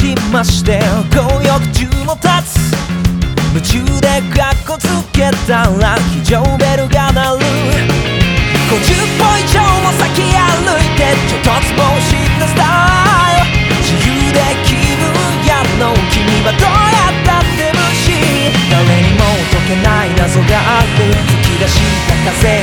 [0.00, 0.80] しまして
[1.12, 2.72] 強欲中も立つ
[3.52, 7.44] 夢中でカッコつけたら非常ベルが鳴る
[8.72, 12.64] 50歩以上も先歩いてちょっとつぼうしスタ
[13.36, 15.04] イル自由で気分
[15.44, 18.08] やの君はどうやったって無視。
[18.70, 21.12] 誰にも解けない謎がある。
[21.42, 21.76] 吹き出し
[22.08, 22.59] た風。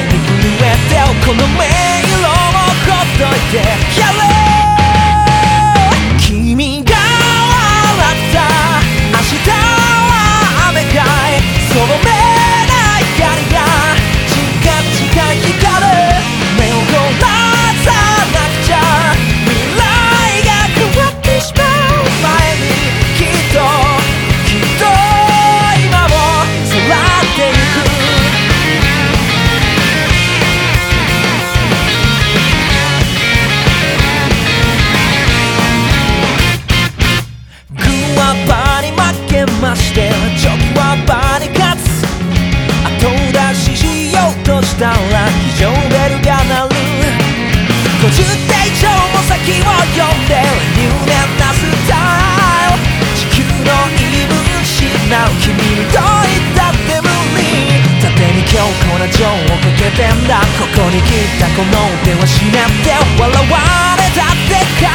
[59.97, 60.39] てんだ。
[60.59, 61.09] ここに来
[61.39, 61.73] たこの
[62.05, 62.53] 手は死ねっ
[62.85, 63.57] て笑わ
[63.97, 64.86] れたってか。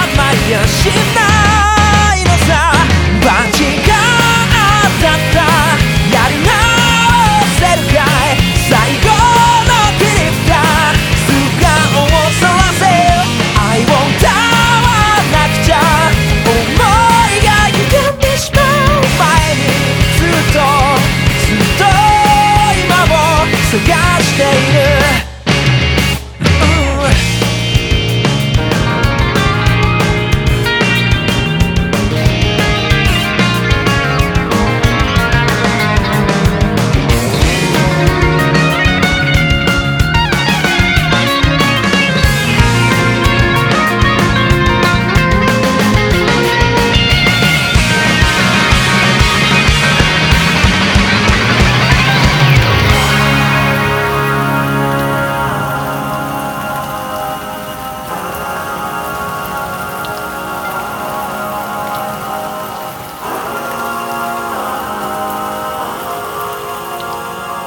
[24.52, 25.01] later.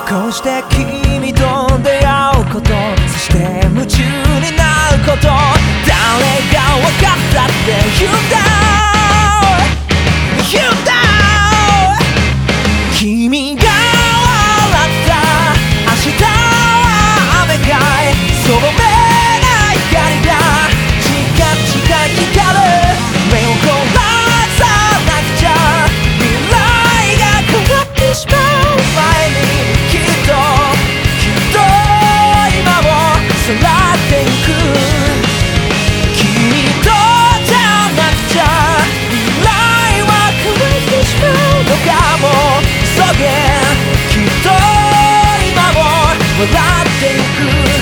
[0.08, 1.42] こうして君と
[1.82, 2.70] 出会うこと
[3.08, 5.85] そして夢中になること。
[47.26, 47.75] 僕